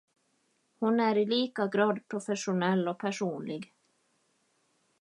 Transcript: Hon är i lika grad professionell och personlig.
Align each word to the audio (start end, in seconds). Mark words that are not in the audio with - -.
Hon 0.79 0.99
är 0.99 1.17
i 1.17 1.25
lika 1.25 1.67
grad 1.67 2.07
professionell 2.07 2.87
och 2.87 2.99
personlig. 2.99 3.73